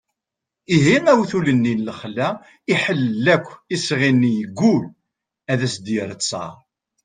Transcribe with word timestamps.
ihi 0.75 0.95
awtul-nni 1.11 1.73
n 1.75 1.85
lexla 1.87 2.29
iḥellel 2.73 3.25
akk 3.35 3.47
isɣi-nni 3.75 4.31
yeggul 4.37 4.83
ad 5.51 5.59
as-d-yerr 5.67 6.11
ttar 6.15 6.53